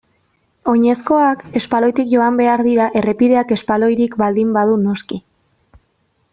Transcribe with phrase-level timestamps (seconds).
[0.71, 5.25] Oinezkoak espaloitik joan behar dira errepideak espaloirik baldin badu noski.